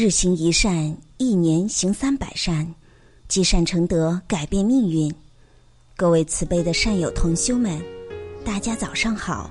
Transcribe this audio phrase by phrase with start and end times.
[0.00, 2.72] 日行一善，一年行三百善，
[3.26, 5.12] 积善成德，改变命运。
[5.96, 7.82] 各位慈悲的善友同修们，
[8.44, 9.50] 大家早上好！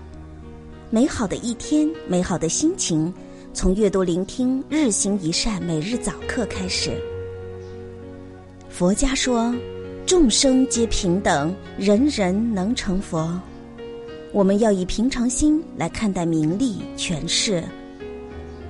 [0.89, 3.13] 美好的一天，美好的心情，
[3.53, 6.97] 从阅读、聆听《日行一善》每日早课开始。
[8.69, 9.53] 佛家说，
[10.05, 13.37] 众生皆平等，人人能成佛。
[14.31, 17.61] 我们要以平常心来看待名利权势。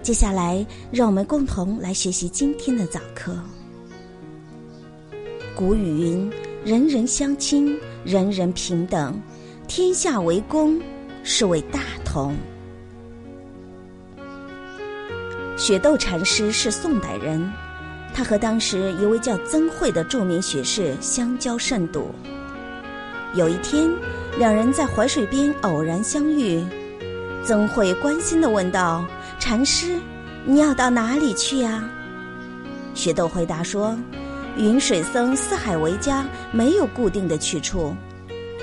[0.07, 3.35] 接下来，让我们共同来学习今天的早课。
[5.53, 6.31] 古语云
[6.63, 9.21] ：“人人相亲，人人平等，
[9.67, 10.81] 天下为公，
[11.25, 12.33] 是为大同。”
[15.59, 17.45] 雪窦禅师是宋代人，
[18.13, 22.11] 他和当时一位叫曾慧的著名学士相交甚笃。
[23.33, 23.91] 有一天，
[24.39, 26.63] 两人在淮水边偶然相遇，
[27.43, 29.05] 曾慧关心的问道。
[29.39, 29.99] 禅师，
[30.45, 31.83] 你要到哪里去呀？
[32.93, 33.97] 雪窦回答说
[34.57, 37.95] ：“云水僧四海为家，没有固定的去处。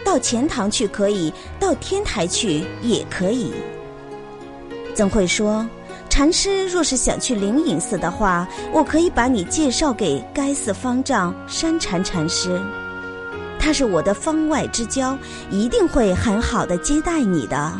[0.04, 3.52] 到钱塘去可以，到天台去也可以。”
[4.94, 5.66] 曾慧说
[6.10, 12.60] ：“禅师若是想去灵隐寺的话，我可以把你介绍给该寺方丈山禅禅师，
[13.58, 15.16] 他是我的方外之交，
[15.50, 17.72] 一定会很好的接待你的。”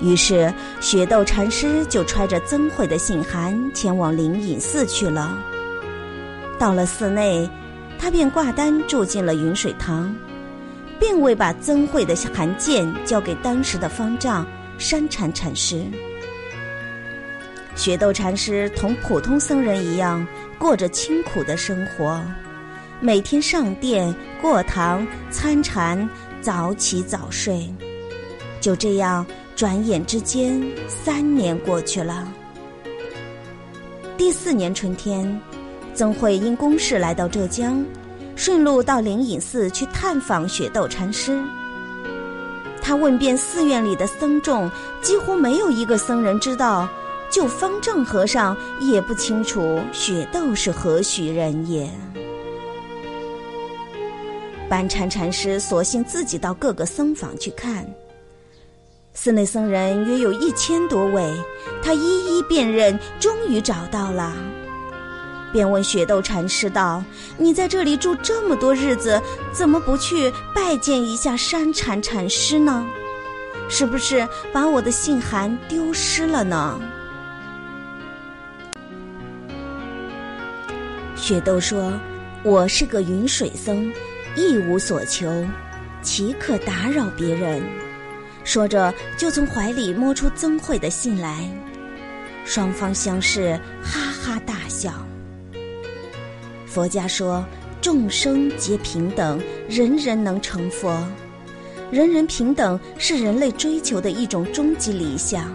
[0.00, 5.38] 于是，雪窦禅师就揣着曾慧的信函前往灵隐寺去了。
[6.58, 7.48] 到了寺内，
[7.98, 10.14] 他便挂单住进了云水堂，
[11.00, 15.82] 并未把曾慧的函件交给当时的方丈山禅禅师。
[17.74, 20.26] 雪窦禅师同普通僧人一样，
[20.58, 22.22] 过着清苦的生活，
[23.00, 26.08] 每天上殿、过堂、参禅，
[26.42, 27.66] 早起早睡，
[28.60, 29.24] 就这样。
[29.56, 32.30] 转眼之间，三年过去了。
[34.14, 35.40] 第四年春天，
[35.94, 37.82] 曾慧因公事来到浙江，
[38.36, 41.42] 顺路到灵隐寺去探访雪窦禅师。
[42.82, 46.86] 他问遍寺院里的僧众，几乎没有一个僧人知道，
[47.30, 51.88] 就方丈和尚也不清楚雪窦是何许人也。
[54.68, 57.86] 班禅禅师索性自己到各个僧房去看。
[59.16, 61.34] 寺内僧人约有一千多位，
[61.82, 64.36] 他一一辨认，终于找到了，
[65.50, 67.02] 便问雪窦禅师道
[67.38, 69.20] ：“你在这里住这么多日子，
[69.52, 72.86] 怎么不去拜见一下山禅禅师呢？
[73.70, 76.78] 是不是把我的信函丢失了呢？”
[81.16, 81.90] 雪窦说
[82.44, 83.90] ：“我是个云水僧，
[84.36, 85.42] 一无所求，
[86.02, 87.62] 岂可打扰别人？”
[88.46, 91.50] 说着，就从怀里摸出曾慧的信来，
[92.44, 94.92] 双方相视，哈哈大笑。
[96.64, 97.44] 佛家说，
[97.82, 100.96] 众生皆平等，人人能成佛，
[101.90, 105.52] 人人平等是人类追求的一种终极理想。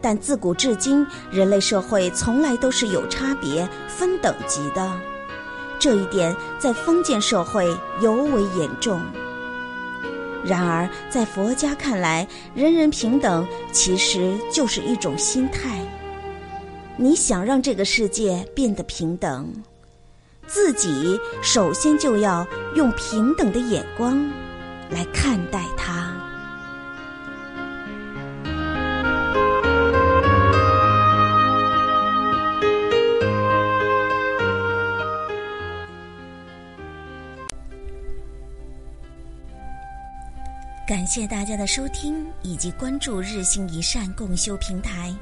[0.00, 4.92] 但自古至今，人类社会从来都是有差别、分等级的，
[5.76, 7.66] 这一点在封建社会
[8.00, 9.02] 尤为严重。
[10.44, 15.80] 然而，在佛家看来，人人平等其实就是一种心态。
[16.96, 19.52] 你想让这个世界变得平等，
[20.46, 24.28] 自己首先就要用平等的眼光
[24.90, 26.27] 来看待它。
[40.88, 45.14] 感谢大家的收听以及关注日行一善共修平台，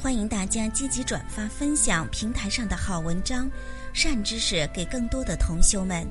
[0.00, 3.50] 欢迎大家积极转发分享平台上的好文章、
[3.92, 6.06] 善知识给更多的同修们。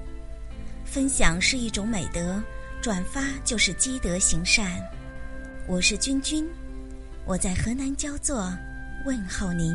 [0.83, 2.43] 分享是一种美德，
[2.81, 4.69] 转发就是积德行善。
[5.65, 6.45] 我是君君，
[7.23, 8.53] 我在河南焦作
[9.05, 9.73] 问候您。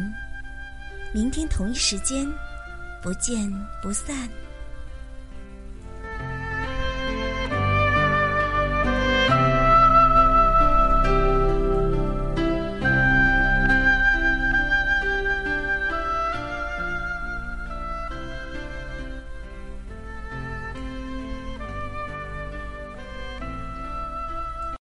[1.15, 2.31] 明天同一时间，
[3.03, 3.51] 不见
[3.81, 4.29] 不散。